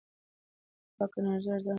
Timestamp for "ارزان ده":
1.53-1.69